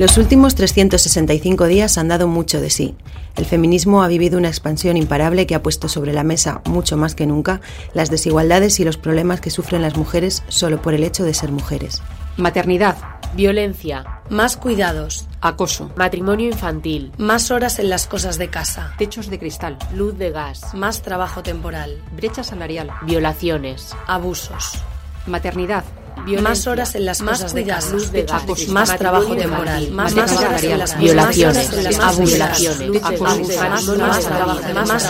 Los 0.00 0.16
últimos 0.16 0.54
365 0.54 1.66
días 1.66 1.98
han 1.98 2.08
dado 2.08 2.26
mucho 2.26 2.58
de 2.58 2.70
sí. 2.70 2.94
El 3.36 3.44
feminismo 3.44 4.02
ha 4.02 4.08
vivido 4.08 4.38
una 4.38 4.48
expansión 4.48 4.96
imparable 4.96 5.46
que 5.46 5.54
ha 5.54 5.62
puesto 5.62 5.88
sobre 5.88 6.14
la 6.14 6.24
mesa, 6.24 6.62
mucho 6.64 6.96
más 6.96 7.14
que 7.14 7.26
nunca, 7.26 7.60
las 7.92 8.08
desigualdades 8.08 8.80
y 8.80 8.84
los 8.86 8.96
problemas 8.96 9.42
que 9.42 9.50
sufren 9.50 9.82
las 9.82 9.98
mujeres 9.98 10.42
solo 10.48 10.80
por 10.80 10.94
el 10.94 11.04
hecho 11.04 11.24
de 11.24 11.34
ser 11.34 11.52
mujeres. 11.52 12.00
Maternidad, 12.38 12.96
violencia, 13.34 14.22
más 14.30 14.56
cuidados, 14.56 15.28
acoso, 15.42 15.92
matrimonio 15.96 16.46
infantil, 16.46 17.12
más 17.18 17.50
horas 17.50 17.78
en 17.78 17.90
las 17.90 18.06
cosas 18.06 18.38
de 18.38 18.48
casa, 18.48 18.94
techos 18.96 19.28
de 19.28 19.38
cristal, 19.38 19.76
luz 19.94 20.16
de 20.16 20.30
gas, 20.30 20.72
más 20.72 21.02
trabajo 21.02 21.42
temporal, 21.42 22.02
brecha 22.16 22.42
salarial, 22.42 22.90
violaciones, 23.02 23.94
abusos, 24.06 24.82
maternidad, 25.26 25.84
Violencia, 26.24 26.48
más 26.48 26.66
horas 26.66 26.94
en 26.94 27.04
las 27.04 27.20
más 27.22 27.38
cosas 27.38 27.54
de 27.54 27.64
casa, 27.64 27.92
luz 27.92 28.12
de 28.12 28.22
gas, 28.22 28.46
más, 28.46 28.68
más 28.68 28.98
trabajo 28.98 29.34
temporal, 29.34 29.90
más, 29.90 30.14
más 30.14 30.32
horas 30.36 30.62
en 30.62 30.78
las 30.78 30.98
violaciones, 30.98 31.70
violaciones, 31.70 31.98
más 31.98 32.18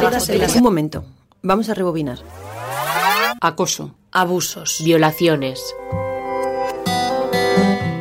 horas 0.00 0.28
en 0.28 0.38
las 0.38 0.56
Un 0.56 0.62
momento, 0.62 1.04
vamos 1.42 1.68
a 1.68 1.74
rebobinar. 1.74 2.18
Acoso, 3.40 3.94
abusos, 4.12 4.82
violaciones. 4.84 5.74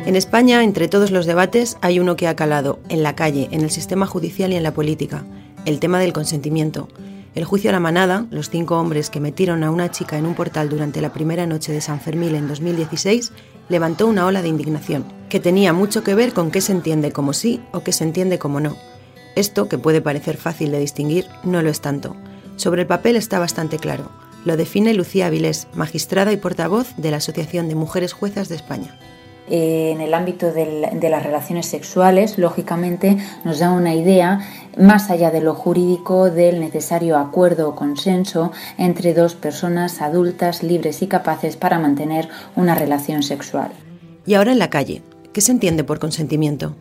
En 0.06 0.16
España, 0.16 0.62
entre 0.64 0.88
todos 0.88 1.10
los 1.10 1.26
debates, 1.26 1.76
hay 1.82 2.00
uno 2.00 2.16
que 2.16 2.28
ha 2.28 2.36
calado, 2.36 2.80
en 2.88 3.02
la 3.02 3.14
calle, 3.14 3.48
en 3.52 3.62
el 3.62 3.70
sistema 3.70 4.06
judicial 4.06 4.52
y 4.52 4.56
en 4.56 4.62
la 4.62 4.74
política, 4.74 5.24
el 5.66 5.78
tema 5.78 5.98
del 5.98 6.12
consentimiento. 6.12 6.88
El 7.34 7.44
juicio 7.44 7.70
a 7.70 7.72
la 7.72 7.80
manada, 7.80 8.26
los 8.30 8.50
cinco 8.50 8.78
hombres 8.78 9.08
que 9.08 9.20
metieron 9.20 9.62
a 9.62 9.70
una 9.70 9.90
chica 9.90 10.18
en 10.18 10.26
un 10.26 10.34
portal 10.34 10.68
durante 10.68 11.00
la 11.00 11.12
primera 11.12 11.46
noche 11.46 11.72
de 11.72 11.80
San 11.80 12.00
Fermín 12.00 12.34
en 12.34 12.48
2016, 12.48 13.32
levantó 13.68 14.08
una 14.08 14.26
ola 14.26 14.42
de 14.42 14.48
indignación, 14.48 15.04
que 15.28 15.38
tenía 15.38 15.72
mucho 15.72 16.02
que 16.02 16.16
ver 16.16 16.32
con 16.32 16.50
qué 16.50 16.60
se 16.60 16.72
entiende 16.72 17.12
como 17.12 17.32
sí 17.32 17.60
o 17.70 17.80
qué 17.84 17.92
se 17.92 18.02
entiende 18.02 18.40
como 18.40 18.58
no. 18.58 18.76
Esto, 19.36 19.68
que 19.68 19.78
puede 19.78 20.02
parecer 20.02 20.36
fácil 20.38 20.72
de 20.72 20.80
distinguir, 20.80 21.26
no 21.44 21.62
lo 21.62 21.70
es 21.70 21.80
tanto. 21.80 22.16
Sobre 22.56 22.82
el 22.82 22.88
papel 22.88 23.14
está 23.14 23.38
bastante 23.38 23.78
claro. 23.78 24.10
Lo 24.44 24.56
define 24.56 24.92
Lucía 24.92 25.26
Avilés, 25.26 25.68
magistrada 25.72 26.32
y 26.32 26.36
portavoz 26.36 26.96
de 26.96 27.12
la 27.12 27.18
Asociación 27.18 27.68
de 27.68 27.76
Mujeres 27.76 28.12
Juezas 28.12 28.48
de 28.48 28.56
España. 28.56 28.98
Eh, 29.50 29.90
en 29.90 30.00
el 30.00 30.14
ámbito 30.14 30.52
del, 30.52 31.00
de 31.00 31.10
las 31.10 31.24
relaciones 31.24 31.66
sexuales, 31.66 32.38
lógicamente 32.38 33.16
nos 33.44 33.58
da 33.58 33.72
una 33.72 33.96
idea, 33.96 34.40
más 34.78 35.10
allá 35.10 35.32
de 35.32 35.40
lo 35.40 35.54
jurídico, 35.54 36.30
del 36.30 36.60
necesario 36.60 37.18
acuerdo 37.18 37.68
o 37.68 37.74
consenso 37.74 38.52
entre 38.78 39.12
dos 39.12 39.34
personas 39.34 40.02
adultas, 40.02 40.62
libres 40.62 41.02
y 41.02 41.08
capaces 41.08 41.56
para 41.56 41.80
mantener 41.80 42.28
una 42.54 42.76
relación 42.76 43.24
sexual. 43.24 43.72
Y 44.24 44.34
ahora 44.34 44.52
en 44.52 44.60
la 44.60 44.70
calle, 44.70 45.02
¿qué 45.32 45.40
se 45.40 45.50
entiende 45.50 45.82
por 45.82 45.98
consentimiento? 45.98 46.76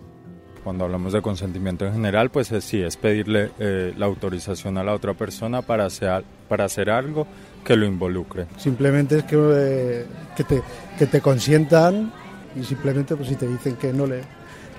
Cuando 0.64 0.86
hablamos 0.86 1.14
de 1.14 1.24
consentimiento 1.24 1.88
en 1.88 1.94
general, 1.94 2.30
pues 2.30 2.52
es, 2.52 2.64
sí, 2.66 2.84
es 2.84 2.98
pedirle 2.98 3.50
eh, 3.58 3.96
la 3.98 4.06
autorización 4.06 4.78
a 4.78 4.84
la 4.84 4.94
otra 4.94 5.16
persona 5.16 5.64
para 5.64 5.86
hacer, 5.86 6.24
para 6.48 6.66
hacer 6.66 6.92
algo 6.92 7.26
que 7.64 7.76
lo 7.76 7.88
involucre. 7.88 8.46
Simplemente 8.58 9.18
es 9.20 9.24
que, 9.24 9.38
eh, 9.40 10.06
que, 10.36 10.44
te, 10.44 10.62
que 11.00 11.08
te 11.08 11.22
consientan 11.22 12.12
y 12.56 12.64
simplemente 12.64 13.16
pues 13.16 13.30
si 13.30 13.36
te 13.36 13.48
dicen 13.48 13.76
que 13.76 13.94
no, 13.94 14.06
le, 14.06 14.22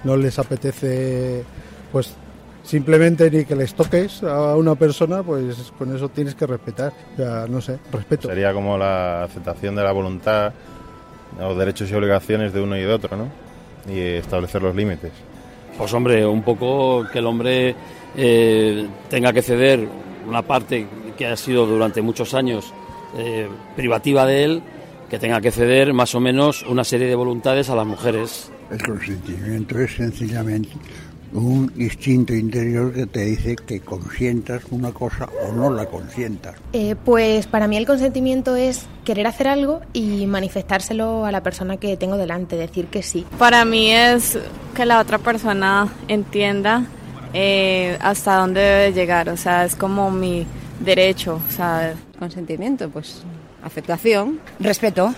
no 0.04 0.16
les 0.16 0.38
apetece 0.38 1.44
pues 1.92 2.14
simplemente 2.62 3.30
ni 3.30 3.45
que 3.45 3.56
les 3.56 3.74
toques 3.74 4.22
a 4.22 4.56
una 4.56 4.74
persona, 4.74 5.22
pues 5.22 5.72
con 5.78 5.95
eso 5.95 6.08
tienes 6.08 6.34
que 6.34 6.46
respetar. 6.46 6.92
O 7.14 7.17
sea, 7.17 7.46
no 7.48 7.61
sé, 7.61 7.78
respeto. 7.92 8.28
Sería 8.28 8.52
como 8.52 8.78
la 8.78 9.24
aceptación 9.24 9.74
de 9.74 9.83
la 9.83 9.92
voluntad, 9.92 10.52
los 11.39 11.58
derechos 11.58 11.90
y 11.90 11.95
obligaciones 11.95 12.52
de 12.52 12.61
uno 12.61 12.77
y 12.77 12.83
de 12.83 12.92
otro, 12.92 13.17
¿no? 13.17 13.28
Y 13.92 13.98
establecer 13.98 14.62
los 14.62 14.74
límites. 14.74 15.12
Pues 15.77 15.92
hombre, 15.95 16.27
un 16.27 16.42
poco 16.42 17.06
que 17.11 17.18
el 17.20 17.27
hombre 17.27 17.74
eh, 18.16 18.86
tenga 19.08 19.33
que 19.33 19.42
ceder 19.42 19.89
una 20.27 20.42
parte 20.42 20.86
que 21.16 21.27
ha 21.27 21.36
sido 21.36 21.66
durante 21.66 22.02
muchos 22.02 22.34
años 22.34 22.72
eh, 23.16 23.48
privativa 23.74 24.27
de 24.27 24.45
él, 24.45 24.62
que 25.10 25.18
tenga 25.18 25.40
que 25.40 25.50
ceder 25.50 25.92
más 25.92 26.14
o 26.14 26.20
menos 26.20 26.62
una 26.62 26.84
serie 26.84 27.08
de 27.08 27.16
voluntades 27.16 27.68
a 27.68 27.74
las 27.74 27.86
mujeres. 27.86 28.50
El 28.70 28.80
consentimiento 28.80 29.78
es 29.80 29.96
sencillamente 29.96 30.70
un 31.32 31.72
instinto 31.76 32.34
interior 32.34 32.92
que 32.92 33.06
te 33.06 33.24
dice 33.24 33.56
que 33.56 33.80
consientas 33.80 34.62
una 34.70 34.92
cosa 34.92 35.28
o 35.46 35.52
no 35.52 35.70
la 35.70 35.86
consientas. 35.86 36.56
Eh, 36.72 36.96
pues 37.04 37.46
para 37.46 37.68
mí 37.68 37.76
el 37.76 37.86
consentimiento 37.86 38.56
es 38.56 38.86
querer 39.04 39.26
hacer 39.26 39.48
algo 39.48 39.80
y 39.92 40.26
manifestárselo 40.26 41.24
a 41.24 41.32
la 41.32 41.42
persona 41.42 41.77
que 41.77 41.96
tengo 41.96 42.16
delante, 42.16 42.56
decir 42.56 42.86
que 42.86 43.02
sí. 43.02 43.27
Para 43.38 43.64
mí 43.64 43.92
es 43.92 44.38
que 44.74 44.86
la 44.86 45.00
otra 45.00 45.18
persona 45.18 45.88
entienda 46.08 46.84
eh, 47.32 47.96
hasta 48.00 48.36
dónde 48.36 48.60
debe 48.60 48.92
llegar, 48.92 49.28
o 49.28 49.36
sea, 49.36 49.64
es 49.64 49.77
como 49.77 50.10
mi 50.10 50.46
derecho, 50.80 51.40
o 51.48 51.52
sea, 51.52 51.94
consentimiento, 52.18 52.88
pues 52.90 53.22
aceptación, 53.62 54.40
respeto. 54.58 55.14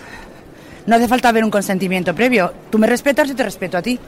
No 0.87 0.97
hace 0.97 1.09
falta 1.09 1.29
haber 1.29 1.45
un 1.45 1.51
consentimiento 1.51 2.15
previo. 2.15 2.53
Tú 2.71 2.79
me 2.79 2.87
respetas, 2.87 3.29
yo 3.29 3.37
te 3.37 3.45
respeto 3.45 3.77
a 3.77 3.83
ti. 3.83 3.99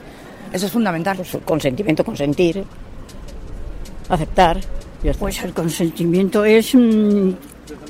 Eso 0.51 0.65
es 0.65 0.71
fundamental. 0.71 1.17
Pues 1.17 1.37
consentimiento, 1.43 2.03
consentir, 2.03 2.63
aceptar. 4.09 4.59
Pues 5.19 5.43
el 5.43 5.53
consentimiento 5.53 6.43
es, 6.43 6.73
mm, 6.73 7.31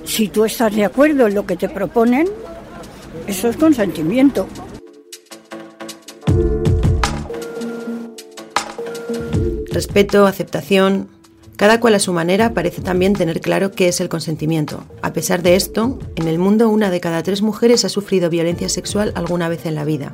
si 0.03 0.27
tú 0.27 0.43
estás 0.43 0.75
de 0.75 0.83
acuerdo 0.83 1.27
en 1.27 1.35
lo 1.35 1.45
que 1.45 1.55
te 1.55 1.69
proponen, 1.69 2.27
eso 3.25 3.47
es 3.47 3.55
consentimiento. 3.55 4.47
Respeto, 9.71 10.25
aceptación, 10.25 11.09
cada 11.57 11.79
cual 11.79 11.95
a 11.95 11.99
su 11.99 12.11
manera 12.13 12.53
parece 12.53 12.81
también 12.81 13.13
tener 13.13 13.41
claro 13.41 13.71
qué 13.71 13.87
es 13.87 14.01
el 14.01 14.09
consentimiento. 14.09 14.83
A 15.01 15.13
pesar 15.13 15.41
de 15.41 15.55
esto, 15.55 15.99
en 16.15 16.27
el 16.27 16.37
mundo 16.37 16.69
una 16.69 16.89
de 16.89 16.99
cada 16.99 17.23
tres 17.23 17.41
mujeres 17.41 17.85
ha 17.85 17.89
sufrido 17.89 18.29
violencia 18.29 18.69
sexual 18.69 19.13
alguna 19.15 19.49
vez 19.49 19.65
en 19.65 19.75
la 19.75 19.85
vida. 19.85 20.13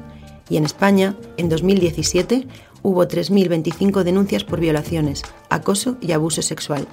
Y 0.50 0.57
en 0.57 0.66
España, 0.66 1.16
en 1.38 1.50
2017, 1.50 2.47
hubo 2.84 3.07
3.025 3.07 4.03
denuncias 4.03 4.44
por 4.44 4.59
violaciones, 4.59 5.24
acoso 5.50 5.97
y 6.02 6.12
abuso 6.12 6.41
sexual. 6.41 6.88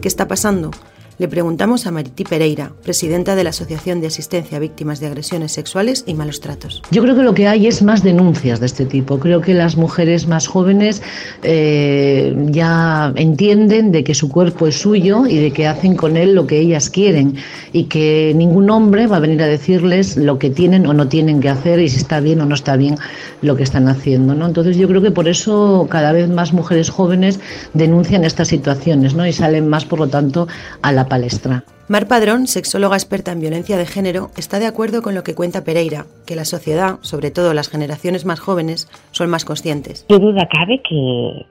¿Qué 0.00 0.08
está 0.08 0.28
pasando? 0.28 0.70
Le 1.16 1.28
preguntamos 1.28 1.86
a 1.86 1.92
Mariti 1.92 2.24
Pereira, 2.24 2.72
presidenta 2.82 3.36
de 3.36 3.44
la 3.44 3.50
Asociación 3.50 4.00
de 4.00 4.08
Asistencia 4.08 4.56
a 4.56 4.60
Víctimas 4.60 4.98
de 4.98 5.06
Agresiones 5.06 5.52
Sexuales 5.52 6.02
y 6.08 6.14
Malos 6.14 6.40
Tratos. 6.40 6.82
Yo 6.90 7.02
creo 7.02 7.14
que 7.14 7.22
lo 7.22 7.34
que 7.34 7.46
hay 7.46 7.68
es 7.68 7.82
más 7.82 8.02
denuncias 8.02 8.58
de 8.58 8.66
este 8.66 8.84
tipo. 8.84 9.20
Creo 9.20 9.40
que 9.40 9.54
las 9.54 9.76
mujeres 9.76 10.26
más 10.26 10.48
jóvenes 10.48 11.02
eh, 11.44 12.34
ya 12.50 13.12
entienden 13.14 13.92
de 13.92 14.02
que 14.02 14.12
su 14.12 14.28
cuerpo 14.28 14.66
es 14.66 14.80
suyo 14.80 15.24
y 15.24 15.36
de 15.36 15.52
que 15.52 15.68
hacen 15.68 15.94
con 15.94 16.16
él 16.16 16.34
lo 16.34 16.48
que 16.48 16.58
ellas 16.58 16.90
quieren 16.90 17.36
y 17.72 17.84
que 17.84 18.32
ningún 18.34 18.68
hombre 18.70 19.06
va 19.06 19.18
a 19.18 19.20
venir 19.20 19.40
a 19.40 19.46
decirles 19.46 20.16
lo 20.16 20.40
que 20.40 20.50
tienen 20.50 20.84
o 20.84 20.94
no 20.94 21.06
tienen 21.06 21.40
que 21.40 21.48
hacer 21.48 21.78
y 21.78 21.88
si 21.90 21.98
está 21.98 22.18
bien 22.18 22.40
o 22.40 22.44
no 22.44 22.56
está 22.56 22.74
bien 22.74 22.96
lo 23.40 23.54
que 23.54 23.62
están 23.62 23.86
haciendo. 23.86 24.34
¿no? 24.34 24.46
Entonces 24.46 24.76
yo 24.76 24.88
creo 24.88 25.00
que 25.00 25.12
por 25.12 25.28
eso 25.28 25.86
cada 25.88 26.10
vez 26.10 26.28
más 26.28 26.52
mujeres 26.52 26.90
jóvenes 26.90 27.38
denuncian 27.72 28.24
estas 28.24 28.48
situaciones 28.48 29.14
¿no? 29.14 29.24
y 29.24 29.32
salen 29.32 29.68
más, 29.68 29.84
por 29.84 30.00
lo 30.00 30.08
tanto, 30.08 30.48
a 30.82 30.90
la 30.90 31.03
palestra. 31.06 31.64
Mar 31.86 32.08
Padrón, 32.08 32.46
sexóloga 32.46 32.96
experta 32.96 33.32
en 33.32 33.40
violencia 33.40 33.76
de 33.76 33.86
género, 33.86 34.30
está 34.36 34.58
de 34.58 34.66
acuerdo 34.66 35.02
con 35.02 35.14
lo 35.14 35.22
que 35.22 35.34
cuenta 35.34 35.64
Pereira, 35.64 36.06
que 36.26 36.36
la 36.36 36.44
sociedad, 36.44 36.98
sobre 37.02 37.30
todo 37.30 37.52
las 37.52 37.68
generaciones 37.68 38.24
más 38.24 38.40
jóvenes, 38.40 38.88
son 39.10 39.28
más 39.28 39.44
conscientes. 39.44 40.06
Qué 40.08 40.18
duda 40.18 40.48
cabe 40.48 40.80
que 40.82 41.46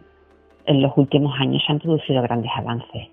en 0.65 0.81
los 0.81 0.91
últimos 0.95 1.33
años 1.39 1.61
se 1.65 1.71
han 1.71 1.79
producido 1.79 2.21
grandes 2.21 2.51
avances. 2.55 3.07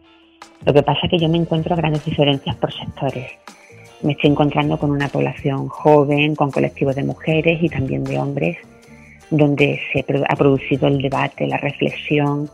Lo 0.65 0.73
que 0.73 0.83
pasa 0.83 1.01
es 1.05 1.11
que 1.11 1.19
yo 1.19 1.29
me 1.29 1.39
encuentro 1.39 1.77
grandes 1.77 2.05
diferencias 2.05 2.57
por 2.57 2.73
sectores. 2.73 3.31
Me 4.03 4.13
estoy 4.13 4.31
encontrando 4.31 4.79
con 4.79 4.91
una 4.91 5.09
población 5.09 5.69
joven, 5.69 6.35
con 6.35 6.51
colectivos 6.51 6.97
de 6.97 7.05
mujeres 7.05 7.63
y 7.63 7.69
también 7.69 8.05
de 8.05 8.19
hombres, 8.19 8.59
donde 9.31 9.79
se 9.93 10.05
ha 10.29 10.37
producido 10.37 10.89
el 10.89 11.03
debate, 11.03 11.47
la 11.47 11.59
reflexión, 11.59 12.49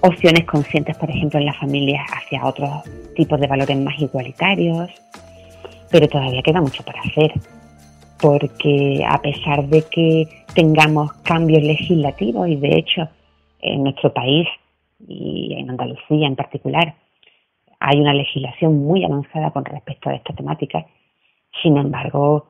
opciones 0.00 0.44
conscientes, 0.44 0.96
por 0.96 1.10
ejemplo, 1.10 1.38
en 1.38 1.46
las 1.46 1.56
familias 1.56 2.06
hacia 2.12 2.44
otros 2.44 2.70
tipos 3.14 3.40
de 3.40 3.46
valores 3.46 3.76
más 3.78 3.98
igualitarios, 4.00 4.90
pero 5.90 6.08
todavía 6.08 6.42
queda 6.42 6.60
mucho 6.60 6.82
para 6.84 7.00
hacer, 7.00 7.32
porque 8.20 9.04
a 9.08 9.20
pesar 9.20 9.66
de 9.68 9.82
que 9.90 10.28
tengamos 10.54 11.12
cambios 11.24 11.62
legislativos, 11.62 12.48
y 12.48 12.56
de 12.56 12.78
hecho 12.78 13.08
en 13.60 13.82
nuestro 13.84 14.12
país 14.12 14.46
y 15.06 15.54
en 15.56 15.70
Andalucía 15.70 16.26
en 16.26 16.36
particular, 16.36 16.94
hay 17.80 18.00
una 18.00 18.14
legislación 18.14 18.78
muy 18.78 19.04
avanzada 19.04 19.50
con 19.50 19.64
respecto 19.64 20.10
a 20.10 20.14
esta 20.14 20.34
temática, 20.34 20.86
sin 21.62 21.76
embargo, 21.76 22.48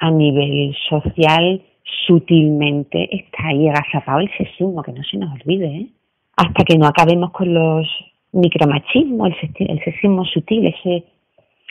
a 0.00 0.10
nivel 0.10 0.76
social, 0.88 1.62
sutilmente 2.06 3.08
está 3.14 3.48
ahí 3.48 3.68
agazapado 3.68 4.20
el 4.20 4.30
sexismo, 4.36 4.82
que 4.82 4.92
no 4.92 5.02
se 5.02 5.16
nos 5.16 5.32
olvide, 5.32 5.66
¿eh? 5.66 5.86
Hasta 6.38 6.64
que 6.64 6.78
no 6.78 6.86
acabemos 6.86 7.32
con 7.32 7.52
los 7.52 7.86
micromachismos, 8.32 9.30
el, 9.58 9.84
sexismo 9.84 10.24
sutil, 10.24 10.66
ese 10.66 11.04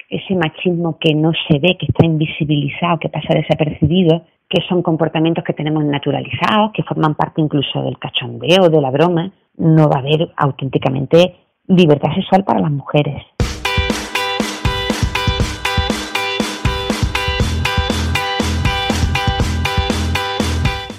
ese 0.10 0.36
machismo 0.36 0.98
que 1.00 1.14
no 1.14 1.34
se 1.48 1.60
ve, 1.60 1.75
que 1.78 1.88
está 1.88 2.06
invisibilizado, 2.06 2.98
que 2.98 3.10
pasa 3.10 3.34
desapercibido, 3.34 4.24
que 4.48 4.62
son 4.69 4.81
comportamientos 4.81 5.44
que 5.44 5.52
tenemos 5.52 5.84
naturalizados, 5.84 6.72
que 6.74 6.84
forman 6.84 7.16
parte 7.16 7.42
incluso 7.42 7.81
del 7.81 7.98
cachondeo, 8.00 8.69
de 8.69 8.81
la 8.81 8.90
broma, 8.90 9.31
no 9.58 9.90
va 9.90 9.98
a 9.98 10.00
haber 10.00 10.30
auténticamente 10.38 11.36
libertad 11.68 12.14
sexual 12.16 12.46
para 12.46 12.62
las 12.62 12.72
mujeres. 12.72 13.22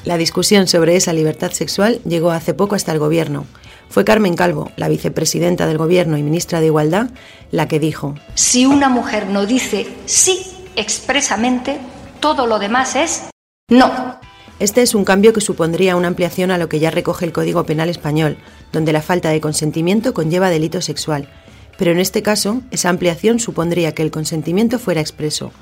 La 0.08 0.16
discusión 0.16 0.68
sobre 0.68 0.96
esa 0.96 1.12
libertad 1.12 1.52
sexual 1.52 2.00
llegó 2.06 2.30
hace 2.30 2.54
poco 2.54 2.74
hasta 2.74 2.92
el 2.92 2.98
Gobierno. 2.98 3.44
Fue 3.90 4.06
Carmen 4.06 4.36
Calvo, 4.36 4.72
la 4.76 4.88
vicepresidenta 4.88 5.66
del 5.66 5.76
Gobierno 5.76 6.16
y 6.16 6.22
ministra 6.22 6.60
de 6.60 6.66
Igualdad, 6.68 7.10
la 7.50 7.68
que 7.68 7.78
dijo, 7.78 8.14
Si 8.34 8.64
una 8.64 8.88
mujer 8.88 9.28
no 9.28 9.44
dice 9.44 9.86
sí 10.06 10.46
expresamente, 10.76 11.76
todo 12.20 12.46
lo 12.46 12.58
demás 12.58 12.96
es 12.96 13.24
no. 13.70 14.18
Este 14.58 14.80
es 14.80 14.94
un 14.94 15.04
cambio 15.04 15.34
que 15.34 15.42
supondría 15.42 15.94
una 15.94 16.08
ampliación 16.08 16.52
a 16.52 16.56
lo 16.56 16.70
que 16.70 16.78
ya 16.78 16.90
recoge 16.90 17.26
el 17.26 17.32
Código 17.32 17.64
Penal 17.64 17.90
español, 17.90 18.38
donde 18.72 18.94
la 18.94 19.02
falta 19.02 19.28
de 19.28 19.42
consentimiento 19.42 20.14
conlleva 20.14 20.48
delito 20.48 20.80
sexual. 20.80 21.28
Pero 21.76 21.92
en 21.92 21.98
este 21.98 22.22
caso, 22.22 22.62
esa 22.70 22.88
ampliación 22.88 23.40
supondría 23.40 23.92
que 23.92 24.04
el 24.04 24.10
consentimiento 24.10 24.78
fuera 24.78 25.02
expreso, 25.02 25.52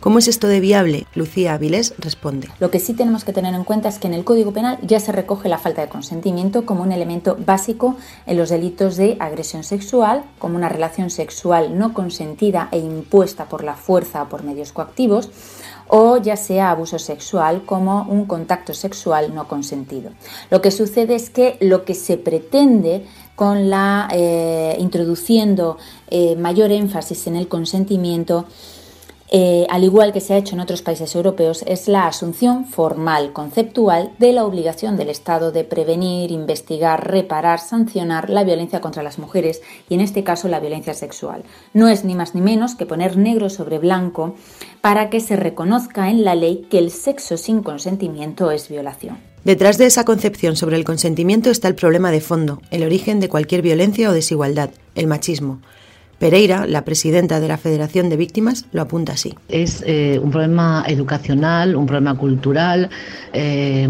¿Cómo 0.00 0.20
es 0.20 0.28
esto 0.28 0.46
de 0.46 0.60
viable? 0.60 1.06
Lucía 1.16 1.54
Avilés 1.54 1.92
responde. 1.98 2.48
Lo 2.60 2.70
que 2.70 2.78
sí 2.78 2.94
tenemos 2.94 3.24
que 3.24 3.32
tener 3.32 3.52
en 3.52 3.64
cuenta 3.64 3.88
es 3.88 3.98
que 3.98 4.06
en 4.06 4.14
el 4.14 4.22
Código 4.22 4.52
Penal 4.52 4.78
ya 4.82 5.00
se 5.00 5.10
recoge 5.10 5.48
la 5.48 5.58
falta 5.58 5.82
de 5.82 5.88
consentimiento 5.88 6.64
como 6.64 6.84
un 6.84 6.92
elemento 6.92 7.36
básico 7.44 7.96
en 8.26 8.36
los 8.36 8.48
delitos 8.48 8.96
de 8.96 9.16
agresión 9.18 9.64
sexual, 9.64 10.22
como 10.38 10.54
una 10.54 10.68
relación 10.68 11.10
sexual 11.10 11.76
no 11.76 11.94
consentida 11.94 12.68
e 12.70 12.78
impuesta 12.78 13.46
por 13.46 13.64
la 13.64 13.74
fuerza 13.74 14.22
o 14.22 14.28
por 14.28 14.44
medios 14.44 14.72
coactivos, 14.72 15.30
o 15.88 16.18
ya 16.18 16.36
sea 16.36 16.70
abuso 16.70 17.00
sexual 17.00 17.64
como 17.64 18.02
un 18.04 18.26
contacto 18.26 18.74
sexual 18.74 19.34
no 19.34 19.48
consentido. 19.48 20.12
Lo 20.50 20.62
que 20.62 20.70
sucede 20.70 21.16
es 21.16 21.28
que 21.28 21.56
lo 21.60 21.84
que 21.84 21.94
se 21.94 22.18
pretende 22.18 23.04
con 23.34 23.68
la 23.68 24.08
eh, 24.12 24.76
introduciendo 24.78 25.76
eh, 26.08 26.36
mayor 26.36 26.70
énfasis 26.70 27.26
en 27.26 27.36
el 27.36 27.48
consentimiento 27.48 28.46
eh, 29.30 29.66
al 29.68 29.84
igual 29.84 30.12
que 30.12 30.20
se 30.20 30.32
ha 30.32 30.38
hecho 30.38 30.54
en 30.54 30.60
otros 30.60 30.82
países 30.82 31.14
europeos, 31.14 31.62
es 31.66 31.86
la 31.86 32.06
asunción 32.06 32.64
formal, 32.64 33.32
conceptual, 33.32 34.12
de 34.18 34.32
la 34.32 34.44
obligación 34.44 34.96
del 34.96 35.10
Estado 35.10 35.52
de 35.52 35.64
prevenir, 35.64 36.30
investigar, 36.30 37.10
reparar, 37.10 37.60
sancionar 37.60 38.30
la 38.30 38.44
violencia 38.44 38.80
contra 38.80 39.02
las 39.02 39.18
mujeres 39.18 39.60
y, 39.88 39.94
en 39.94 40.00
este 40.00 40.24
caso, 40.24 40.48
la 40.48 40.60
violencia 40.60 40.94
sexual. 40.94 41.44
No 41.74 41.88
es 41.88 42.04
ni 42.04 42.14
más 42.14 42.34
ni 42.34 42.40
menos 42.40 42.74
que 42.74 42.86
poner 42.86 43.16
negro 43.16 43.50
sobre 43.50 43.78
blanco 43.78 44.34
para 44.80 45.10
que 45.10 45.20
se 45.20 45.36
reconozca 45.36 46.10
en 46.10 46.24
la 46.24 46.34
ley 46.34 46.66
que 46.70 46.78
el 46.78 46.90
sexo 46.90 47.36
sin 47.36 47.62
consentimiento 47.62 48.50
es 48.50 48.68
violación. 48.68 49.18
Detrás 49.44 49.78
de 49.78 49.86
esa 49.86 50.04
concepción 50.04 50.56
sobre 50.56 50.76
el 50.76 50.84
consentimiento 50.84 51.50
está 51.50 51.68
el 51.68 51.74
problema 51.74 52.10
de 52.10 52.20
fondo, 52.20 52.60
el 52.70 52.82
origen 52.82 53.20
de 53.20 53.28
cualquier 53.28 53.62
violencia 53.62 54.10
o 54.10 54.12
desigualdad, 54.12 54.70
el 54.94 55.06
machismo. 55.06 55.60
Pereira, 56.18 56.66
la 56.66 56.84
presidenta 56.84 57.38
de 57.38 57.46
la 57.46 57.58
Federación 57.58 58.08
de 58.08 58.16
Víctimas, 58.16 58.66
lo 58.72 58.82
apunta 58.82 59.12
así. 59.12 59.34
Es 59.48 59.84
eh, 59.86 60.18
un 60.20 60.32
problema 60.32 60.84
educacional, 60.88 61.76
un 61.76 61.86
problema 61.86 62.16
cultural, 62.16 62.90
eh, 63.32 63.88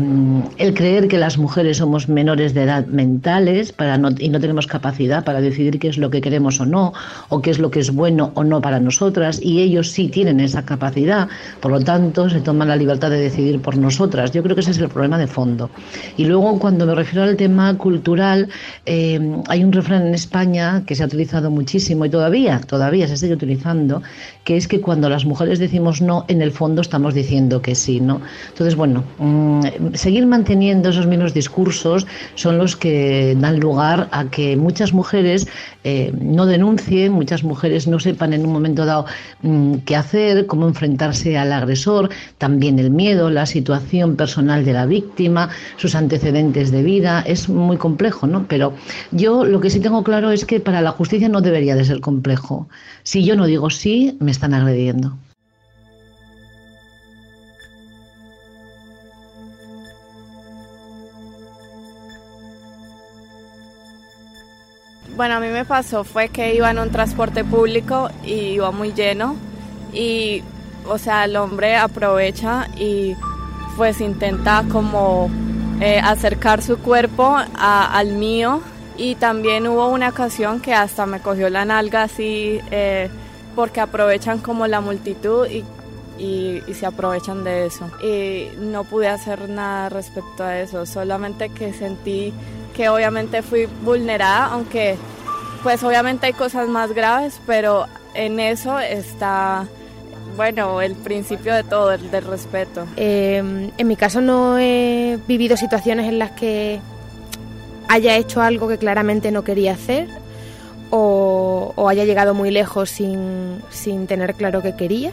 el 0.59 0.75
creer 0.75 1.09
que 1.09 1.17
las 1.17 1.39
mujeres 1.39 1.79
somos 1.79 2.11
menores 2.11 2.53
de 2.53 2.65
edad 2.65 2.87
mentales 2.87 3.73
para 3.73 3.99
y 4.19 4.29
no 4.29 4.41
tenemos 4.41 4.67
capacidad 4.67 5.25
para 5.25 5.41
decidir 5.41 5.79
qué 5.79 5.89
es 5.89 5.97
lo 5.97 6.11
que 6.11 6.21
queremos 6.21 6.61
o 6.61 6.67
no, 6.67 6.93
o 7.31 7.41
qué 7.41 7.51
es 7.51 7.59
lo 7.59 7.71
que 7.71 7.81
es 7.81 7.95
bueno 7.95 8.31
o 8.35 8.45
no 8.45 8.61
para 8.61 8.79
nosotras, 8.79 9.41
y 9.43 9.63
ellos 9.63 9.91
sí 9.91 10.09
tienen 10.09 10.41
esa 10.41 10.67
capacidad, 10.67 11.29
por 11.61 11.73
lo 11.73 11.81
tanto 11.81 12.29
se 12.29 12.43
toman 12.43 12.69
la 12.69 12.77
libertad 12.77 13.09
de 13.11 13.21
decidir 13.21 13.61
por 13.63 13.79
nosotras. 13.79 14.33
Yo 14.33 14.43
creo 14.43 14.55
que 14.55 14.61
ese 14.61 14.73
es 14.73 14.79
el 14.79 14.91
problema 14.91 15.17
de 15.17 15.27
fondo. 15.27 15.71
Y 16.19 16.27
luego, 16.27 16.59
cuando 16.59 16.85
me 16.85 16.95
refiero 16.95 17.23
al 17.23 17.37
tema 17.37 17.75
cultural, 17.79 18.49
eh, 18.85 19.19
hay 19.49 19.65
un 19.65 19.73
refrán 19.73 20.07
en 20.07 20.15
España 20.15 20.83
que 20.87 20.95
se 20.95 21.03
ha 21.03 21.07
utilizado 21.07 21.51
muchísimo 21.51 22.05
y 22.05 22.18
todavía, 22.19 22.61
todavía 22.67 23.07
se 23.07 23.17
sigue 23.17 23.35
utilizando, 23.35 24.03
que 24.43 24.57
es 24.57 24.67
que 24.67 24.81
cuando 24.81 25.09
las 25.09 25.25
mujeres 25.25 25.61
decimos 25.61 26.03
no, 26.03 26.25
en 26.27 26.43
el 26.43 26.51
fondo 26.51 26.83
estamos 26.83 27.15
diciendo 27.15 27.63
que 27.63 27.77
sí, 27.77 28.01
¿no? 28.01 28.21
Entonces, 28.49 28.75
bueno, 28.75 29.05
mm, 29.19 29.95
seguir 29.95 30.27
manteniendo 30.27 30.89
esos 30.89 31.07
mismos 31.07 31.33
discursos 31.33 32.09
son 32.35 32.59
los 32.59 32.75
que 32.75 33.37
dan 33.39 33.61
lugar 33.61 34.09
a 34.11 34.25
que 34.25 34.57
muchas 34.57 34.93
mujeres 34.93 35.47
eh, 35.85 36.13
no 36.21 36.47
denuncien, 36.47 37.13
muchas 37.13 37.45
mujeres 37.45 37.87
no 37.87 38.01
sepan 38.01 38.33
en 38.33 38.45
un 38.45 38.53
momento 38.53 38.85
dado 38.85 39.07
mm, 39.43 39.75
qué 39.87 39.95
hacer, 39.95 40.47
cómo 40.47 40.67
enfrentarse 40.67 41.39
al 41.39 41.53
agresor, 41.53 42.11
también 42.37 42.81
el 42.81 42.91
miedo, 42.91 43.31
la 43.31 43.47
situación 43.47 44.17
personal 44.17 44.65
de 44.65 44.73
la 44.73 44.87
víctima, 44.87 45.51
sus 45.77 45.95
antecedentes 45.95 46.73
de 46.73 46.83
vida, 46.83 47.23
es 47.25 47.49
muy 47.49 47.77
complejo, 47.77 48.27
¿no? 48.27 48.45
Pero 48.49 48.73
yo 49.13 49.45
lo 49.45 49.61
que 49.61 49.71
sí 49.71 49.79
tengo 49.79 50.03
claro 50.03 50.33
es 50.33 50.45
que 50.45 50.59
para 50.59 50.81
la 50.81 50.91
justicia 50.91 51.29
no 51.29 51.41
debería 51.41 51.77
de 51.77 51.85
ser 51.85 52.01
complejo. 52.09 52.69
Si 53.03 53.23
yo 53.23 53.37
no 53.37 53.45
digo 53.45 53.69
sí, 53.69 54.17
me 54.19 54.31
están 54.31 54.55
agrediendo. 54.55 55.19
Bueno, 65.17 65.35
a 65.35 65.41
mí 65.41 65.49
me 65.49 65.67
pasó 65.67 66.03
fue 66.05 66.31
que 66.31 66.55
iba 66.55 66.71
en 66.71 66.79
un 66.79 66.91
transporte 66.91 67.45
público 67.45 68.09
y 68.25 68.55
iba 68.57 68.71
muy 68.71 68.93
lleno 68.93 69.37
y, 69.93 70.43
o 70.87 70.97
sea, 70.97 71.27
el 71.27 71.37
hombre 71.37 71.77
aprovecha 71.77 72.69
y 72.79 73.15
pues 73.77 74.01
intenta 74.01 74.65
como 74.71 75.29
eh, 75.81 76.01
acercar 76.03 76.63
su 76.63 76.79
cuerpo 76.79 77.37
al 77.59 78.13
mío 78.13 78.63
y 78.99 79.15
también 79.15 79.67
hubo 79.69 79.89
una 79.89 80.09
ocasión 80.09 80.61
que 80.61 80.75
hasta 80.75 81.07
me 81.07 81.21
cogió 81.21 81.49
la 81.49 81.65
nalga 81.65 82.03
así 82.03 82.61
eh, 82.71 83.09
porque 83.55 83.81
aprovechan 83.81 84.41
como 84.41 84.67
la 84.67 84.81
multitud 84.81 85.47
y, 85.47 85.65
y, 86.23 86.75
se 86.75 86.85
aprovechan 86.85 87.45
de 87.45 87.67
eso. 87.67 87.89
Y 88.03 88.49
no 88.59 88.85
pude 88.85 89.09
hacer 89.09 89.49
nada 89.49 89.89
respecto 89.89 90.43
a 90.45 90.59
eso, 90.59 90.85
solamente 90.85 91.49
que 91.49 91.73
sentí 91.73 92.33
que 92.75 92.89
obviamente 92.89 93.43
fui 93.43 93.67
vulnerada, 93.85 94.47
aunque 94.47 94.97
pues 95.63 95.83
obviamente 95.83 96.27
hay 96.27 96.33
cosas 96.33 96.69
más 96.69 96.93
graves, 96.93 97.41
pero 97.47 97.87
en 98.15 98.41
eso 98.41 98.79
está 98.79 99.67
bueno, 100.37 100.81
el 100.81 100.95
principio 100.95 101.53
de 101.53 101.65
todo, 101.65 101.93
el 101.93 102.11
del 102.13 102.25
respeto. 102.25 102.87
Eh, 102.97 103.71
en 103.77 103.89
mi 103.89 103.97
caso 103.97 104.21
no 104.21 104.57
he 104.59 105.19
vivido 105.27 105.57
situaciones 105.57 106.07
en 106.07 106.21
las 106.21 106.31
que 106.33 106.81
haya 107.89 108.17
hecho 108.17 108.41
algo 108.43 108.69
que 108.69 108.79
claramente 108.79 109.31
no 109.31 109.45
quería 109.45 109.73
hacer 109.73 110.09
o, 110.91 111.73
o 111.75 111.89
haya 111.89 112.05
llegado 112.05 112.35
muy 112.35 112.51
lejos 112.51 112.91
sin, 112.91 113.61
sin 113.71 114.07
tener 114.07 114.35
claro 114.35 114.63
que 114.63 114.77
quería 114.77 115.13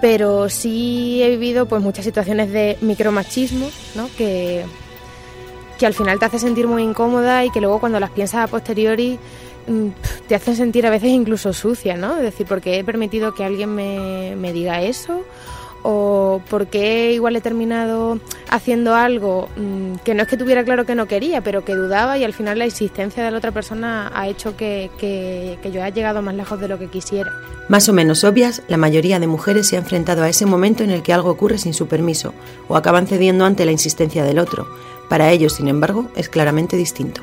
pero 0.00 0.48
sí 0.48 1.22
he 1.22 1.30
vivido 1.30 1.66
pues 1.66 1.82
muchas 1.82 2.04
situaciones 2.04 2.50
de 2.52 2.78
micromachismo 2.80 3.68
¿no? 3.94 4.08
que, 4.16 4.64
que 5.78 5.86
al 5.86 5.94
final 5.94 6.18
te 6.18 6.24
hace 6.24 6.38
sentir 6.38 6.66
muy 6.66 6.82
incómoda 6.82 7.44
y 7.44 7.50
que 7.50 7.60
luego 7.60 7.80
cuando 7.80 8.00
las 8.00 8.10
piensas 8.10 8.44
a 8.44 8.46
posteriori 8.46 9.18
mm, 9.66 9.88
te 10.26 10.34
hacen 10.34 10.56
sentir 10.56 10.86
a 10.86 10.90
veces 10.90 11.10
incluso 11.10 11.52
sucia, 11.52 11.96
¿no? 11.96 12.16
Es 12.16 12.22
decir, 12.22 12.46
porque 12.46 12.78
he 12.78 12.84
permitido 12.84 13.34
que 13.34 13.44
alguien 13.44 13.74
me, 13.74 14.34
me 14.36 14.52
diga 14.52 14.82
eso 14.82 15.22
o 15.82 16.42
porque 16.48 17.12
igual 17.12 17.36
he 17.36 17.40
terminado 17.40 18.18
haciendo 18.48 18.94
algo 18.94 19.48
mm, 19.56 19.96
que 20.04 20.14
no 20.14 20.22
es 20.22 20.28
que 20.28 20.36
tuviera 20.36 20.64
claro 20.64 20.86
que 20.86 20.94
no 20.94 21.06
quería, 21.06 21.40
pero 21.40 21.64
que 21.64 21.74
dudaba 21.74 22.18
y 22.18 22.24
al 22.24 22.32
final 22.32 22.58
la 22.58 22.64
existencia 22.64 23.24
de 23.24 23.30
la 23.30 23.38
otra 23.38 23.52
persona 23.52 24.10
ha 24.14 24.28
hecho 24.28 24.56
que 24.56 24.90
yo 25.64 25.82
haya 25.82 25.94
llegado 25.94 26.22
más 26.22 26.34
lejos 26.34 26.60
de 26.60 26.68
lo 26.68 26.78
que 26.78 26.88
quisiera. 26.88 27.32
Más 27.70 27.88
o 27.88 27.92
menos 27.92 28.24
obvias, 28.24 28.62
la 28.66 28.76
mayoría 28.76 29.20
de 29.20 29.28
mujeres 29.28 29.68
se 29.68 29.76
ha 29.76 29.78
enfrentado 29.78 30.24
a 30.24 30.28
ese 30.28 30.44
momento 30.44 30.82
en 30.82 30.90
el 30.90 31.02
que 31.02 31.12
algo 31.12 31.30
ocurre 31.30 31.56
sin 31.56 31.72
su 31.72 31.86
permiso 31.86 32.34
o 32.66 32.76
acaban 32.76 33.06
cediendo 33.06 33.44
ante 33.44 33.64
la 33.64 33.70
insistencia 33.70 34.24
del 34.24 34.40
otro. 34.40 34.66
Para 35.08 35.30
ellos, 35.30 35.54
sin 35.54 35.68
embargo, 35.68 36.08
es 36.16 36.28
claramente 36.28 36.76
distinto. 36.76 37.22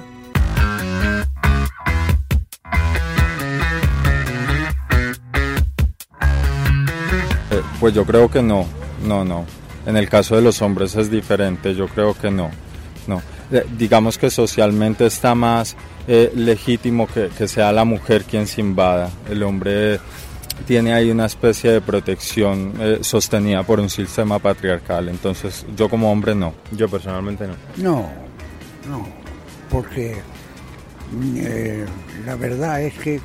Pues 7.88 7.96
yo 7.96 8.04
creo 8.04 8.30
que 8.30 8.42
no, 8.42 8.66
no, 9.06 9.24
no. 9.24 9.46
En 9.86 9.96
el 9.96 10.10
caso 10.10 10.36
de 10.36 10.42
los 10.42 10.62
hombres 10.62 10.94
es 10.96 11.10
diferente, 11.10 11.74
yo 11.74 11.88
creo 11.88 12.14
que 12.14 12.30
no, 12.30 12.52
no. 13.08 13.22
Eh, 13.50 13.66
digamos 13.78 14.18
que 14.18 14.30
socialmente 14.30 15.06
está 15.06 15.36
más 15.36 15.78
eh, 16.06 16.30
legítimo 16.36 17.08
que, 17.08 17.30
que, 17.30 17.48
sea 17.48 17.72
la 17.72 17.86
mujer 17.86 18.26
quien 18.26 18.46
se 18.46 18.60
invada. 18.60 19.10
El 19.30 19.42
hombre 19.42 20.02
tiene 20.66 20.92
ahí 20.92 21.10
una 21.10 21.28
especie 21.28 21.72
de 21.72 21.80
protección 21.80 22.74
eh, 22.78 22.98
sostenida 23.04 23.64
por 23.64 23.80
un 23.80 23.90
sistema 23.90 24.38
patriarcal. 24.38 25.08
Entonces 25.08 25.66
yo 25.78 25.88
como 25.88 26.12
hombre 26.12 26.36
no, 26.36 26.56
yo 26.74 26.90
personalmente 26.90 27.48
no. 27.48 27.56
No, 27.78 28.10
no, 28.90 29.08
porque 29.70 30.18
la 32.26 32.36
verdad 32.36 32.82
es 32.82 32.96
que 32.96 33.22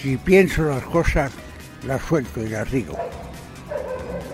si 0.00 0.16
pienso 0.16 0.62
las 0.62 0.84
cosas 0.84 1.32
las 1.88 2.00
suelto 2.02 2.40
y 2.40 2.50
las 2.50 2.70
digo. 2.70 2.96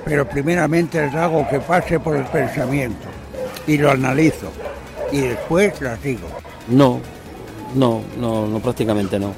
Pero 0.06 0.26
primeramente 0.26 1.04
les 1.04 1.14
hago 1.14 1.46
que 1.48 1.60
pase 1.60 2.00
por 2.00 2.16
el 2.16 2.24
pensamiento 2.24 3.08
y 3.66 3.76
lo 3.76 3.90
analizo 3.90 4.50
y 5.12 5.20
después 5.20 5.80
las 5.80 6.02
digo. 6.02 6.28
No, 6.68 7.00
no, 7.74 8.02
no, 8.18 8.46
no 8.46 8.60
prácticamente 8.60 9.18
no. 9.18 9.34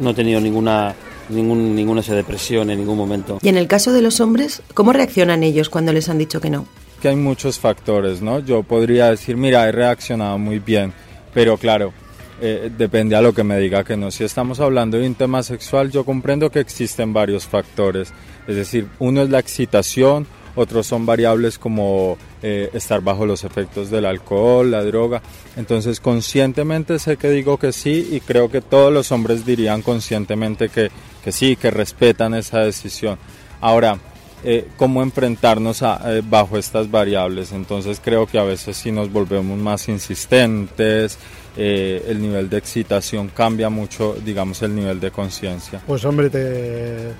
No 0.00 0.10
he 0.10 0.14
tenido 0.14 0.40
ninguna 0.40 0.94
ningún, 1.30 1.74
ninguna 1.74 2.00
esa 2.00 2.14
depresión 2.14 2.70
en 2.70 2.78
ningún 2.78 2.96
momento. 2.96 3.38
Y 3.42 3.48
en 3.48 3.56
el 3.56 3.66
caso 3.66 3.92
de 3.92 4.02
los 4.02 4.20
hombres, 4.20 4.62
¿cómo 4.74 4.92
reaccionan 4.92 5.42
ellos 5.42 5.68
cuando 5.68 5.92
les 5.92 6.08
han 6.08 6.18
dicho 6.18 6.40
que 6.40 6.50
no? 6.50 6.66
Que 7.00 7.08
hay 7.08 7.16
muchos 7.16 7.58
factores, 7.58 8.20
¿no? 8.20 8.40
Yo 8.40 8.62
podría 8.62 9.10
decir, 9.10 9.36
mira, 9.36 9.68
he 9.68 9.72
reaccionado 9.72 10.38
muy 10.38 10.58
bien, 10.58 10.92
pero 11.32 11.56
claro, 11.56 11.92
eh, 12.40 12.70
depende 12.76 13.14
a 13.16 13.20
lo 13.20 13.34
que 13.34 13.44
me 13.44 13.58
diga 13.58 13.84
que 13.84 13.96
no. 13.96 14.10
Si 14.10 14.24
estamos 14.24 14.60
hablando 14.60 14.98
de 14.98 15.06
un 15.06 15.14
tema 15.14 15.42
sexual, 15.42 15.90
yo 15.90 16.04
comprendo 16.04 16.50
que 16.50 16.60
existen 16.60 17.12
varios 17.12 17.46
factores. 17.46 18.12
Es 18.48 18.56
decir, 18.56 18.88
uno 18.98 19.22
es 19.22 19.28
la 19.28 19.38
excitación, 19.38 20.26
otros 20.56 20.86
son 20.86 21.04
variables 21.04 21.58
como 21.58 22.16
eh, 22.42 22.70
estar 22.72 23.02
bajo 23.02 23.26
los 23.26 23.44
efectos 23.44 23.90
del 23.90 24.06
alcohol, 24.06 24.70
la 24.70 24.82
droga. 24.82 25.20
Entonces 25.56 26.00
conscientemente 26.00 26.98
sé 26.98 27.18
que 27.18 27.30
digo 27.30 27.58
que 27.58 27.72
sí 27.72 28.08
y 28.10 28.20
creo 28.20 28.50
que 28.50 28.62
todos 28.62 28.92
los 28.92 29.12
hombres 29.12 29.44
dirían 29.44 29.82
conscientemente 29.82 30.70
que, 30.70 30.90
que 31.22 31.32
sí, 31.32 31.56
que 31.56 31.70
respetan 31.70 32.34
esa 32.34 32.60
decisión. 32.60 33.18
Ahora, 33.60 33.98
eh, 34.42 34.66
cómo 34.78 35.02
enfrentarnos 35.02 35.82
bajo 36.24 36.56
estas 36.56 36.90
variables. 36.90 37.52
Entonces 37.52 38.00
creo 38.02 38.26
que 38.26 38.38
a 38.38 38.44
veces 38.44 38.78
si 38.78 38.90
nos 38.90 39.12
volvemos 39.12 39.58
más 39.58 39.90
insistentes, 39.90 41.18
el 41.56 42.20
nivel 42.20 42.48
de 42.48 42.58
excitación 42.58 43.28
cambia 43.28 43.70
mucho, 43.70 44.16
digamos, 44.24 44.62
el 44.62 44.74
nivel 44.74 45.00
de 45.00 45.10
conciencia. 45.10 45.80
Pues 45.86 46.04
hombre, 46.04 46.30
te, 46.30 47.12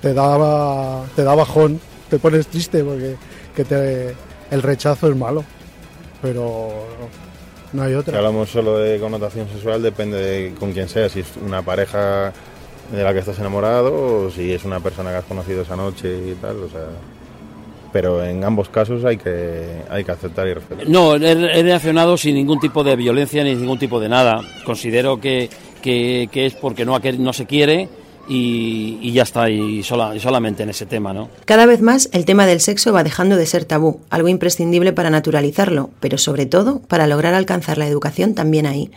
te, 0.00 0.14
da, 0.14 1.04
te 1.14 1.24
da 1.24 1.34
bajón 1.34 1.80
te 2.12 2.18
pones 2.18 2.46
triste 2.46 2.84
porque 2.84 3.16
que 3.56 3.64
te, 3.64 4.14
el 4.50 4.60
rechazo 4.60 5.08
es 5.08 5.16
malo, 5.16 5.42
pero 6.20 6.86
no 7.72 7.82
hay 7.82 7.94
otra. 7.94 8.12
Si 8.12 8.18
hablamos 8.18 8.50
solo 8.50 8.76
de 8.76 9.00
connotación 9.00 9.48
sexual, 9.48 9.82
depende 9.82 10.18
de 10.18 10.54
con 10.56 10.74
quién 10.74 10.90
sea, 10.90 11.08
si 11.08 11.20
es 11.20 11.28
una 11.42 11.62
pareja 11.62 12.34
de 12.92 13.02
la 13.02 13.14
que 13.14 13.20
estás 13.20 13.38
enamorado 13.38 14.26
o 14.26 14.30
si 14.30 14.52
es 14.52 14.62
una 14.66 14.78
persona 14.80 15.10
que 15.10 15.16
has 15.16 15.24
conocido 15.24 15.62
esa 15.62 15.74
noche 15.74 16.32
y 16.32 16.34
tal, 16.34 16.58
o 16.64 16.68
sea 16.68 16.84
pero 17.92 18.24
en 18.24 18.42
ambos 18.42 18.68
casos 18.68 19.04
hay 19.04 19.18
que, 19.18 19.82
hay 19.90 20.04
que 20.04 20.12
aceptar 20.12 20.48
y 20.48 20.54
respetar. 20.54 20.88
No, 20.88 21.16
he, 21.16 21.62
reaccionado 21.62 22.16
sin 22.16 22.34
ningún 22.34 22.58
tipo 22.58 22.82
de 22.82 22.96
violencia 22.96 23.44
ni 23.44 23.54
ningún 23.54 23.78
tipo 23.78 24.00
de 24.00 24.08
nada. 24.08 24.40
Considero 24.64 25.20
que, 25.20 25.50
que, 25.82 26.28
que 26.32 26.46
es 26.46 26.54
porque 26.54 26.84
no, 26.84 26.98
no 26.98 27.32
se 27.32 27.46
quiere 27.46 27.88
y, 28.28 29.12
ya 29.12 29.24
está, 29.24 29.50
y, 29.50 29.82
solamente 29.82 30.62
en 30.62 30.70
ese 30.70 30.86
tema, 30.86 31.12
¿no? 31.12 31.28
Cada 31.44 31.66
vez 31.66 31.82
más 31.82 32.08
el 32.12 32.24
tema 32.24 32.46
del 32.46 32.60
sexo 32.60 32.92
va 32.92 33.04
dejando 33.04 33.36
de 33.36 33.46
ser 33.46 33.64
tabú, 33.64 34.00
algo 34.10 34.28
imprescindible 34.28 34.92
para 34.92 35.10
naturalizarlo, 35.10 35.90
pero 36.00 36.18
sobre 36.18 36.46
todo 36.46 36.80
para 36.80 37.06
lograr 37.06 37.34
alcanzar 37.34 37.78
la 37.78 37.86
educación 37.86 38.34
también 38.34 38.66
ahí. 38.66 38.90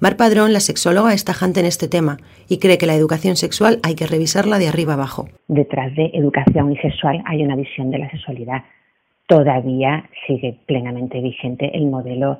Mar 0.00 0.16
Padrón, 0.16 0.52
la 0.52 0.60
sexóloga, 0.60 1.12
es 1.12 1.24
tajante 1.24 1.58
en 1.58 1.66
este 1.66 1.88
tema 1.88 2.18
y 2.48 2.60
cree 2.60 2.78
que 2.78 2.86
la 2.86 2.94
educación 2.94 3.34
sexual 3.34 3.80
hay 3.82 3.96
que 3.96 4.06
revisarla 4.06 4.58
de 4.58 4.68
arriba 4.68 4.94
abajo. 4.94 5.26
Detrás 5.48 5.92
de 5.96 6.12
educación 6.14 6.70
y 6.72 6.76
sexual 6.76 7.20
hay 7.26 7.42
una 7.42 7.56
visión 7.56 7.90
de 7.90 7.98
la 7.98 8.08
sexualidad. 8.10 8.62
Todavía 9.26 10.08
sigue 10.26 10.56
plenamente 10.66 11.20
vigente 11.20 11.76
el 11.76 11.86
modelo 11.86 12.38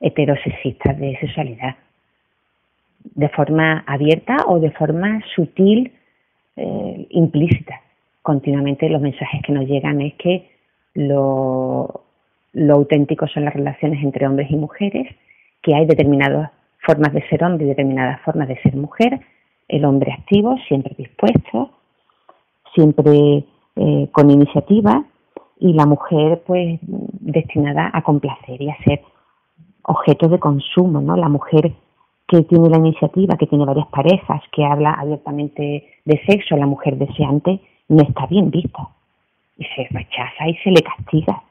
heterosexista 0.00 0.92
de 0.94 1.18
sexualidad 1.18 1.74
de 3.02 3.28
forma 3.30 3.82
abierta 3.88 4.36
o 4.46 4.60
de 4.60 4.70
forma 4.70 5.20
sutil, 5.34 5.90
eh, 6.56 7.06
implícita. 7.10 7.80
Continuamente 8.22 8.88
los 8.88 9.00
mensajes 9.00 9.42
que 9.44 9.52
nos 9.52 9.66
llegan 9.66 10.00
es 10.00 10.14
que 10.14 10.48
lo, 10.94 12.04
lo 12.52 12.74
auténtico 12.74 13.26
son 13.26 13.46
las 13.46 13.54
relaciones 13.54 14.04
entre 14.04 14.28
hombres 14.28 14.48
y 14.50 14.56
mujeres, 14.56 15.08
que 15.62 15.74
hay 15.74 15.86
determinadas 15.86 16.52
formas 16.86 17.12
de 17.12 17.26
ser 17.28 17.44
hombre 17.44 17.66
y 17.66 17.68
determinadas 17.68 18.20
formas 18.22 18.48
de 18.48 18.60
ser 18.62 18.76
mujer, 18.76 19.20
el 19.68 19.84
hombre 19.84 20.12
activo, 20.12 20.56
siempre 20.66 20.94
dispuesto, 20.96 21.70
siempre 22.74 23.44
eh, 23.76 24.08
con 24.12 24.30
iniciativa, 24.30 25.04
y 25.60 25.74
la 25.74 25.86
mujer 25.86 26.42
pues 26.46 26.80
destinada 26.82 27.90
a 27.92 28.02
complacer 28.02 28.60
y 28.60 28.70
a 28.70 28.76
ser 28.82 29.02
objeto 29.82 30.28
de 30.28 30.38
consumo, 30.38 31.00
¿no? 31.00 31.16
La 31.16 31.28
mujer 31.28 31.72
que 32.26 32.42
tiene 32.42 32.70
la 32.70 32.78
iniciativa, 32.78 33.36
que 33.36 33.46
tiene 33.46 33.64
varias 33.64 33.88
parejas, 33.88 34.40
que 34.52 34.64
habla 34.64 34.92
abiertamente 34.92 35.84
de 36.04 36.22
sexo, 36.26 36.56
la 36.56 36.66
mujer 36.66 36.96
deseante, 36.96 37.60
no 37.88 38.02
está 38.02 38.26
bien 38.26 38.50
vista. 38.50 38.88
Y 39.58 39.64
se 39.64 39.86
rechaza 39.90 40.48
y 40.48 40.54
se 40.56 40.70
le 40.70 40.82
castiga. 40.82 41.42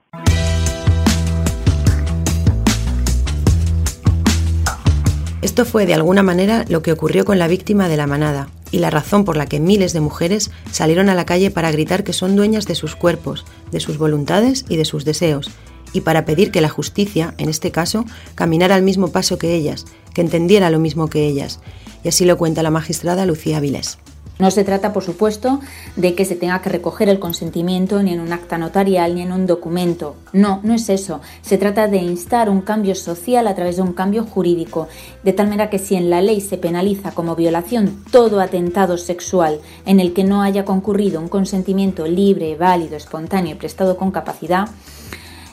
Esto 5.41 5.63
fue 5.63 5.85
de 5.85 5.93
alguna 5.93 6.21
manera 6.21 6.65
lo 6.67 6.81
que 6.81 6.91
ocurrió 6.91 7.23
con 7.23 7.39
la 7.39 7.47
víctima 7.47 7.87
de 7.87 7.95
la 7.95 8.07
manada 8.07 8.49
y 8.71 8.79
la 8.79 8.89
razón 8.89 9.23
por 9.23 9.37
la 9.37 9.45
que 9.45 9.61
miles 9.61 9.93
de 9.93 10.01
mujeres 10.01 10.51
salieron 10.69 11.07
a 11.07 11.15
la 11.15 11.25
calle 11.25 11.49
para 11.49 11.71
gritar 11.71 12.03
que 12.03 12.11
son 12.11 12.35
dueñas 12.35 12.65
de 12.65 12.75
sus 12.75 12.97
cuerpos, 12.97 13.45
de 13.71 13.79
sus 13.79 13.97
voluntades 13.97 14.65
y 14.67 14.75
de 14.75 14.83
sus 14.83 15.05
deseos, 15.05 15.49
y 15.93 16.01
para 16.01 16.25
pedir 16.25 16.51
que 16.51 16.59
la 16.59 16.69
justicia, 16.69 17.33
en 17.37 17.47
este 17.47 17.71
caso, 17.71 18.05
caminara 18.35 18.75
al 18.75 18.83
mismo 18.83 19.13
paso 19.13 19.37
que 19.37 19.55
ellas, 19.55 19.85
que 20.13 20.21
entendiera 20.21 20.69
lo 20.69 20.79
mismo 20.79 21.09
que 21.09 21.25
ellas. 21.25 21.61
Y 22.03 22.09
así 22.09 22.25
lo 22.25 22.37
cuenta 22.37 22.61
la 22.61 22.69
magistrada 22.69 23.25
Lucía 23.25 23.59
Vilés. 23.59 23.97
No 24.39 24.51
se 24.51 24.63
trata, 24.63 24.93
por 24.93 25.03
supuesto, 25.03 25.59
de 25.97 26.15
que 26.15 26.23
se 26.23 26.37
tenga 26.37 26.61
que 26.61 26.69
recoger 26.69 27.09
el 27.09 27.19
consentimiento 27.19 28.01
ni 28.01 28.13
en 28.13 28.21
un 28.21 28.31
acta 28.31 28.57
notarial 28.57 29.13
ni 29.13 29.21
en 29.21 29.33
un 29.33 29.45
documento. 29.45 30.15
No, 30.31 30.61
no 30.63 30.73
es 30.73 30.87
eso. 30.87 31.19
Se 31.41 31.57
trata 31.57 31.89
de 31.89 31.97
instar 31.97 32.49
un 32.49 32.61
cambio 32.61 32.95
social 32.95 33.47
a 33.47 33.55
través 33.55 33.75
de 33.75 33.81
un 33.81 33.91
cambio 33.91 34.23
jurídico, 34.23 34.87
de 35.25 35.33
tal 35.33 35.47
manera 35.47 35.69
que 35.69 35.77
si 35.77 35.95
en 35.95 36.09
la 36.09 36.21
ley 36.21 36.39
se 36.39 36.57
penaliza 36.57 37.11
como 37.11 37.35
violación 37.35 38.01
todo 38.11 38.39
atentado 38.39 38.97
sexual 38.97 39.59
en 39.85 39.99
el 39.99 40.13
que 40.13 40.23
no 40.23 40.41
haya 40.41 40.63
concurrido 40.63 41.19
un 41.19 41.27
consentimiento 41.27 42.07
libre, 42.07 42.55
válido, 42.55 42.95
espontáneo 42.95 43.55
y 43.55 43.59
prestado 43.59 43.97
con 43.97 44.11
capacidad, 44.11 44.69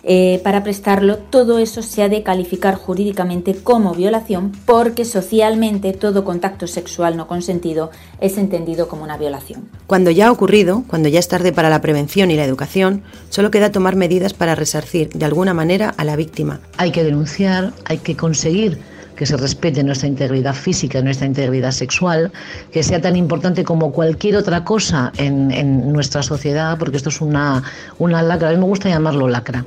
eh, 0.08 0.40
para 0.44 0.62
prestarlo, 0.62 1.18
todo 1.18 1.58
eso 1.58 1.82
se 1.82 2.00
ha 2.04 2.08
de 2.08 2.22
calificar 2.22 2.76
jurídicamente 2.76 3.56
como 3.56 3.92
violación 3.92 4.52
porque 4.64 5.04
socialmente 5.04 5.92
todo 5.92 6.24
contacto 6.24 6.68
sexual 6.68 7.16
no 7.16 7.26
consentido 7.26 7.90
es 8.20 8.38
entendido 8.38 8.86
como 8.86 9.02
una 9.02 9.18
violación. 9.18 9.68
Cuando 9.88 10.12
ya 10.12 10.28
ha 10.28 10.32
ocurrido, 10.32 10.84
cuando 10.86 11.08
ya 11.08 11.18
es 11.18 11.26
tarde 11.26 11.52
para 11.52 11.70
la 11.70 11.80
prevención 11.80 12.30
y 12.30 12.36
la 12.36 12.44
educación, 12.44 13.02
solo 13.30 13.50
queda 13.50 13.72
tomar 13.72 13.96
medidas 13.96 14.32
para 14.32 14.54
resarcir 14.54 15.08
de 15.08 15.24
alguna 15.24 15.54
manera 15.54 15.92
a 15.96 16.04
la 16.04 16.14
víctima. 16.14 16.60
Hay 16.76 16.92
que 16.92 17.02
denunciar, 17.02 17.72
hay 17.84 17.98
que 17.98 18.16
conseguir 18.16 18.78
que 19.16 19.26
se 19.26 19.36
respete 19.36 19.82
nuestra 19.82 20.06
integridad 20.06 20.54
física, 20.54 21.02
nuestra 21.02 21.26
integridad 21.26 21.72
sexual, 21.72 22.30
que 22.70 22.82
sea 22.82 23.00
tan 23.00 23.16
importante 23.16 23.64
como 23.64 23.90
cualquier 23.90 24.36
otra 24.36 24.62
cosa 24.62 25.10
en, 25.16 25.50
en 25.50 25.90
nuestra 25.92 26.22
sociedad, 26.22 26.78
porque 26.78 26.98
esto 26.98 27.08
es 27.08 27.20
una, 27.20 27.62
una 27.98 28.22
lacra, 28.22 28.50
a 28.50 28.52
mí 28.52 28.58
me 28.58 28.66
gusta 28.66 28.88
llamarlo 28.88 29.26
lacra. 29.26 29.64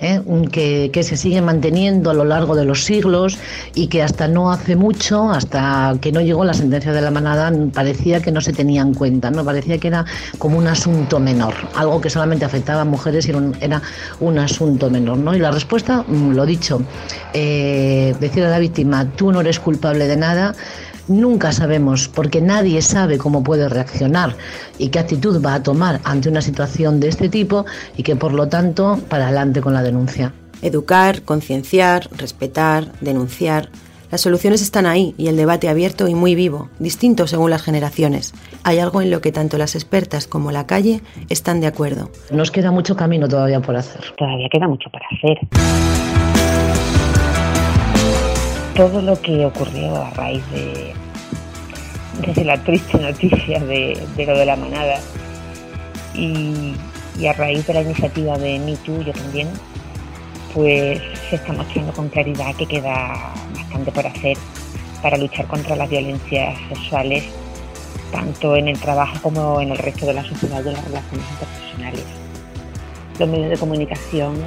¿Eh? 0.00 0.20
que, 0.50 1.02
se 1.02 1.16
sigue 1.16 1.40
manteniendo 1.40 2.10
a 2.10 2.14
lo 2.14 2.24
largo 2.24 2.54
de 2.54 2.64
los 2.64 2.84
siglos 2.84 3.38
y 3.74 3.86
que 3.88 4.02
hasta 4.02 4.28
no 4.28 4.52
hace 4.52 4.76
mucho, 4.76 5.30
hasta 5.30 5.96
que 6.00 6.12
no 6.12 6.20
llegó 6.20 6.44
la 6.44 6.54
sentencia 6.54 6.92
de 6.92 7.00
la 7.00 7.10
manada, 7.10 7.52
parecía 7.72 8.20
que 8.20 8.30
no 8.30 8.40
se 8.40 8.52
tenía 8.52 8.82
en 8.82 8.94
cuenta, 8.94 9.30
¿no? 9.30 9.44
parecía 9.44 9.78
que 9.78 9.88
era 9.88 10.04
como 10.38 10.58
un 10.58 10.66
asunto 10.66 11.18
menor, 11.20 11.54
algo 11.74 12.00
que 12.00 12.10
solamente 12.10 12.44
afectaba 12.44 12.82
a 12.82 12.84
mujeres 12.84 13.26
y 13.26 13.30
era 13.30 13.38
un, 13.38 13.56
era 13.60 13.82
un 14.20 14.38
asunto 14.38 14.90
menor. 14.90 15.18
¿no? 15.18 15.34
Y 15.34 15.38
la 15.38 15.50
respuesta, 15.50 16.04
mm, 16.06 16.32
lo 16.32 16.46
dicho, 16.46 16.82
eh, 17.32 18.14
decir 18.20 18.44
a 18.44 18.50
la 18.50 18.58
víctima, 18.58 19.06
tú 19.16 19.32
no 19.32 19.40
eres 19.40 19.58
culpable 19.60 20.06
de 20.06 20.16
nada, 20.16 20.54
nunca 21.10 21.52
sabemos, 21.52 22.08
porque 22.08 22.40
nadie 22.40 22.80
sabe 22.80 23.18
cómo 23.18 23.42
puede 23.42 23.68
reaccionar 23.68 24.36
y 24.78 24.88
qué 24.88 25.00
actitud 25.00 25.44
va 25.44 25.54
a 25.54 25.62
tomar 25.62 26.00
ante 26.04 26.28
una 26.28 26.40
situación 26.40 27.00
de 27.00 27.08
este 27.08 27.28
tipo 27.28 27.66
y 27.96 28.02
que 28.02 28.16
por 28.16 28.32
lo 28.32 28.48
tanto 28.48 28.98
para 29.08 29.26
adelante 29.26 29.60
con 29.60 29.74
la 29.74 29.82
denuncia. 29.82 30.32
Educar, 30.62 31.22
concienciar, 31.22 32.08
respetar, 32.16 32.92
denunciar. 33.00 33.68
Las 34.10 34.22
soluciones 34.22 34.60
están 34.60 34.86
ahí 34.86 35.14
y 35.18 35.28
el 35.28 35.36
debate 35.36 35.68
abierto 35.68 36.08
y 36.08 36.14
muy 36.14 36.34
vivo, 36.34 36.68
distinto 36.78 37.26
según 37.26 37.50
las 37.50 37.62
generaciones. 37.62 38.34
Hay 38.64 38.78
algo 38.78 39.02
en 39.02 39.10
lo 39.10 39.20
que 39.20 39.30
tanto 39.30 39.56
las 39.56 39.74
expertas 39.74 40.26
como 40.26 40.50
la 40.50 40.66
calle 40.66 41.00
están 41.28 41.60
de 41.60 41.68
acuerdo. 41.68 42.10
Nos 42.32 42.50
queda 42.50 42.72
mucho 42.72 42.96
camino 42.96 43.28
todavía 43.28 43.60
por 43.60 43.76
hacer. 43.76 44.02
Todavía 44.16 44.48
queda 44.50 44.66
mucho 44.66 44.90
por 44.90 45.00
hacer 45.04 46.19
todo 48.80 49.02
lo 49.02 49.20
que 49.20 49.44
ocurrió 49.44 49.94
a 49.94 50.08
raíz 50.08 50.42
de, 50.52 50.94
de 52.32 52.44
la 52.46 52.56
triste 52.64 52.96
noticia 52.96 53.60
de, 53.60 54.24
lo 54.26 54.38
de 54.38 54.46
la 54.46 54.56
manada 54.56 54.98
y, 56.14 56.74
a 57.28 57.34
raíz 57.34 57.66
de 57.66 57.74
la 57.74 57.82
iniciativa 57.82 58.38
de 58.38 58.58
Me 58.58 58.76
Too, 58.76 59.02
yo 59.02 59.12
también, 59.12 59.50
pues 60.54 60.98
se 61.28 61.36
está 61.36 61.52
mostrando 61.52 61.92
con 61.92 62.08
claridad 62.08 62.54
que 62.56 62.64
queda 62.64 63.34
bastante 63.54 63.92
por 63.92 64.06
hacer 64.06 64.38
para 65.02 65.18
luchar 65.18 65.46
contra 65.46 65.76
las 65.76 65.90
violencias 65.90 66.58
sexuales 66.70 67.24
tanto 68.10 68.56
en 68.56 68.68
el 68.68 68.80
trabajo 68.80 69.18
como 69.20 69.60
en 69.60 69.72
el 69.72 69.76
resto 69.76 70.06
de 70.06 70.14
la 70.14 70.24
sociedad 70.24 70.64
y 70.64 70.68
en 70.68 70.72
las 70.72 70.84
relaciones 70.86 71.26
interpersonales. 71.32 72.04
Los 73.18 73.28
medios 73.28 73.50
de 73.50 73.58
comunicación 73.58 74.42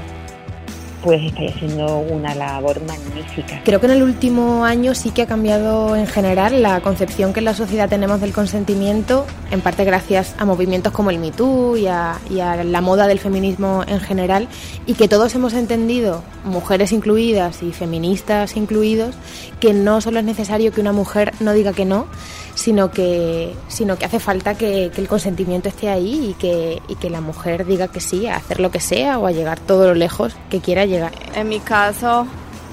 pues 1.04 1.22
estáis 1.22 1.54
haciendo 1.56 1.98
una 1.98 2.34
labor 2.34 2.82
magnífica. 2.86 3.62
Creo 3.64 3.80
que 3.80 3.88
en 3.88 3.92
el 3.92 4.04
último 4.04 4.64
año 4.64 4.96
sí 4.96 5.12
que 5.12 5.24
ha 5.24 5.28
cambiado 5.28 5.96
en 5.96 6.08
general 6.08 6.62
la 6.62 6.80
concepción 6.82 7.34
que 7.34 7.40
en 7.40 7.46
la 7.46 7.54
sociedad 7.54 7.90
tenemos 7.90 8.22
del 8.22 8.32
consentimiento, 8.32 9.26
en 9.52 9.62
parte 9.62 9.84
gracias 9.84 10.34
a 10.38 10.46
movimientos 10.46 10.94
como 10.94 11.10
el 11.10 11.20
Me 11.20 11.32
Too 11.32 11.78
y 11.78 11.88
a, 11.88 12.20
y 12.30 12.40
a 12.40 12.64
la 12.64 12.82
moda 12.82 13.08
del 13.08 13.20
feminismo 13.20 13.84
en 13.88 14.00
general, 14.00 14.48
y 14.86 14.94
que 14.94 15.08
todos 15.08 15.36
hemos 15.36 15.54
entendido, 15.54 16.24
mujeres 16.46 16.92
incluidas 16.92 17.62
y 17.64 17.74
feministas 17.74 18.56
incluidos, 18.56 19.16
que 19.60 19.74
no 19.74 20.00
solo 20.00 20.20
es 20.20 20.26
necesario 20.26 20.72
que 20.72 20.82
una 20.82 20.94
mujer 20.94 21.34
no 21.40 21.54
diga 21.54 21.74
que 21.74 21.86
no, 21.86 22.08
sino 22.56 22.92
que, 22.92 23.56
sino 23.68 23.98
que 23.98 24.06
hace 24.06 24.20
falta 24.20 24.56
que, 24.56 24.92
el 24.96 25.08
consentimiento 25.08 25.70
esté 25.70 25.90
ahí 25.90 26.30
y 26.30 26.34
que, 26.34 26.82
y 26.88 26.96
que 26.96 27.10
la 27.10 27.22
mujer 27.22 27.66
diga 27.66 27.88
que 27.88 28.00
sí 28.00 28.28
a 28.28 28.36
hacer 28.36 28.60
lo 28.60 28.72
que 28.72 28.80
sea 28.80 29.20
o 29.20 29.28
a 29.28 29.32
llegar 29.32 29.60
todo 29.60 29.88
lo 29.88 29.96
lejos 29.96 30.36
que 30.50 30.60
quiera 30.60 30.86
llegar. 30.86 31.12
En 31.36 31.50
mi 31.50 31.60
caso, 31.60 32.28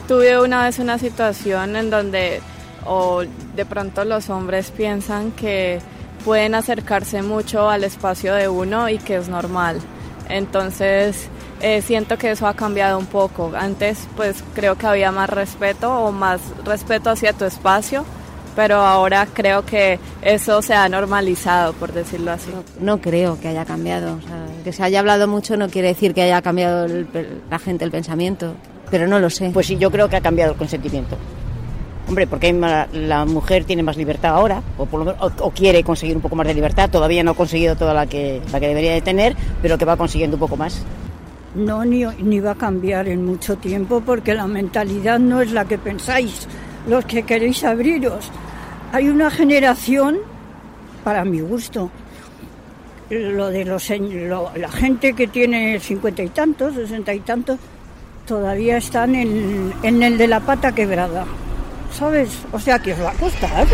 tuve 0.07 0.41
una 0.41 0.65
vez 0.65 0.79
una 0.79 0.99
situación 0.99 1.77
en 1.77 1.91
donde 1.91 2.41
o 2.87 3.23
de 3.55 3.67
pronto 3.67 4.05
los 4.05 4.31
hombres 4.31 4.71
piensan 4.71 5.33
que 5.33 5.81
pueden 6.25 6.55
acercarse 6.55 7.23
mucho 7.23 7.69
al 7.69 7.85
espacio 7.85 8.35
de 8.35 8.49
uno 8.49 8.89
y 8.89 8.99
que 8.99 9.17
es 9.17 9.29
normal. 9.29 9.81
Entonces, 10.29 11.29
eh, 11.61 11.83
siento 11.83 12.17
que 12.17 12.31
eso 12.31 12.47
ha 12.47 12.55
cambiado 12.55 12.99
un 12.99 13.07
poco. 13.07 13.53
Antes, 13.57 14.07
pues 14.17 14.43
creo 14.55 14.77
que 14.77 14.87
había 14.87 15.13
más 15.13 15.29
respeto 15.29 15.93
o 15.93 16.13
más 16.13 16.41
respeto 16.65 17.11
hacia 17.11 17.33
tu 17.33 17.45
espacio 17.45 18.05
pero 18.57 18.77
ahora 18.77 19.27
creo 19.33 19.65
que 19.65 19.99
eso 20.23 20.63
se 20.63 20.75
ha 20.75 20.89
normalizado, 20.89 21.73
por 21.75 21.93
decirlo 21.93 22.33
así. 22.33 22.51
No, 22.81 23.01
creo 23.01 23.39
que 23.41 23.49
haya 23.49 23.65
cambiado. 23.65 24.19
que 24.65 24.73
se 24.73 24.83
haya 24.83 25.01
hablado 25.01 25.29
mucho 25.29 25.57
no 25.57 25.69
quiere 25.69 25.89
decir 25.89 26.15
que 26.15 26.23
haya 26.23 26.43
cambiado 26.43 26.87
la 27.51 27.59
gente 27.59 27.85
el 27.85 27.91
pensamiento, 27.91 28.55
pero 28.91 29.07
no 29.07 29.19
lo 29.19 29.31
sé. 29.31 29.51
Pues 29.53 29.67
sí, 29.67 29.77
yo 29.77 29.91
creo 29.91 30.09
que 30.09 30.17
ha 30.17 30.21
cambiado 30.21 30.53
el 30.53 30.59
consentimiento. 30.59 31.17
Hombre, 32.09 32.27
porque 32.27 32.53
la 32.53 33.25
mujer 33.25 33.65
tiene 33.65 33.85
más 33.85 33.97
libertad 33.97 34.35
ahora, 34.35 34.63
o, 34.79 34.87
por 34.87 35.05
lo 35.05 35.15
o, 35.21 35.51
quiere 35.53 35.85
conseguir 35.85 36.17
un 36.17 36.23
poco 36.23 36.35
más 36.35 36.47
de 36.47 36.55
libertad. 36.55 36.91
Todavía 36.91 37.23
no 37.23 37.33
ha 37.33 37.35
conseguido 37.35 37.77
toda 37.77 37.95
la 37.95 38.07
que, 38.07 38.43
la 38.51 38.59
que 38.59 38.67
debería 38.67 38.93
de 38.93 39.01
tener, 39.01 39.37
pero 39.63 39.79
que 39.79 39.85
va 39.85 39.97
consiguiendo 39.97 40.37
un 40.37 40.41
poco 40.41 40.57
más. 40.57 40.83
No, 41.55 41.85
ni, 41.85 42.05
ni 42.05 42.41
va 42.41 42.53
a 42.53 42.55
cambiar 42.57 43.09
en 43.09 43.25
mucho 43.25 43.57
tiempo, 43.59 44.03
porque 44.05 44.35
la 44.35 44.49
mentalidad 44.49 45.21
no 45.21 45.41
es 45.41 45.53
la 45.53 45.67
que 45.67 45.79
pensáis 45.79 46.49
los 46.89 47.05
que 47.05 47.23
queréis 47.23 47.65
abriros. 47.65 48.31
Hay 48.93 49.09
una 49.09 49.31
generación, 49.31 50.19
para 51.05 51.25
mi 51.25 51.41
gusto, 51.41 51.91
lo 53.11 53.49
de 53.49 53.65
los 53.65 53.91
la 54.57 54.69
gente 54.71 55.15
que 55.15 55.27
tiene 55.27 55.81
cincuenta 55.81 56.23
y 56.23 56.29
tantos, 56.29 56.75
sesenta 56.75 57.13
y 57.13 57.21
tantos, 57.21 57.59
todavía 58.27 58.77
están 58.77 59.15
en, 59.15 59.73
en 59.83 60.03
el 60.03 60.17
de 60.19 60.29
la 60.29 60.41
pata 60.41 60.73
quebrada. 60.73 61.25
¿Sabes? 61.93 62.31
O 62.53 62.59
sea 62.59 62.79
que 62.79 62.93
os 62.93 63.01
va 63.01 63.11
a 63.11 63.15
costar. 63.15 63.67